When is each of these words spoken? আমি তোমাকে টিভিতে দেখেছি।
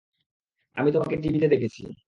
আমি 0.77 0.89
তোমাকে 0.91 1.15
টিভিতে 1.17 1.47
দেখেছি। 1.47 1.81